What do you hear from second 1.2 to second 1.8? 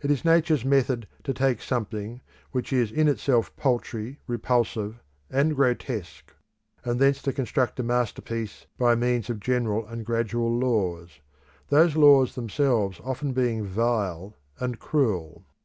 to take